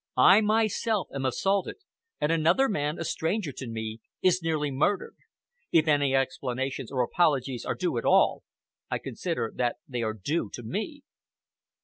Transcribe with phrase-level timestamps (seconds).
[0.17, 1.75] I myself am assaulted,
[2.19, 5.15] and another man, a stranger to me, is nearly murdered.
[5.71, 8.41] If any explanations or apologies are due at all,
[8.89, 11.03] I consider that they are due to me."